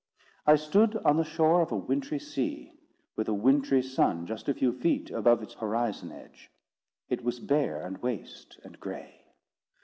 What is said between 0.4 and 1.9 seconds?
I stood on the shore of a